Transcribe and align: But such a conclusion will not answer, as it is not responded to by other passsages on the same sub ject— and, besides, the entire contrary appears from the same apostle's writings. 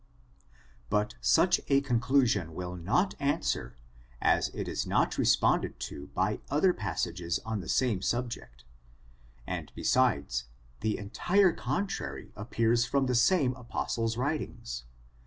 But 0.89 1.13
such 1.21 1.61
a 1.67 1.79
conclusion 1.79 2.55
will 2.55 2.75
not 2.75 3.13
answer, 3.19 3.75
as 4.19 4.47
it 4.51 4.67
is 4.67 4.87
not 4.87 5.19
responded 5.19 5.79
to 5.81 6.07
by 6.15 6.39
other 6.49 6.73
passsages 6.73 7.37
on 7.45 7.59
the 7.61 7.69
same 7.69 8.01
sub 8.01 8.31
ject— 8.31 8.63
and, 9.45 9.71
besides, 9.75 10.45
the 10.79 10.97
entire 10.97 11.53
contrary 11.53 12.31
appears 12.35 12.83
from 12.83 13.05
the 13.05 13.13
same 13.13 13.53
apostle's 13.53 14.17
writings. 14.17 14.85